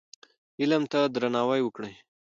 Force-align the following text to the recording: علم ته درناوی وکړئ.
علم 0.61 0.83
ته 0.91 0.99
درناوی 1.15 1.61
وکړئ. 1.63 1.93